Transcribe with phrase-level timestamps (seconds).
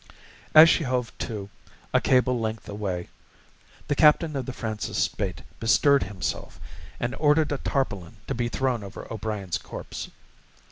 [0.55, 1.51] As she hove to,
[1.93, 3.09] a cable length away,
[3.87, 6.59] the captain of the Francis Spaight bestirred himself
[6.99, 10.09] and ordered a tarpaulin to be thrown over O'Brien's corpse.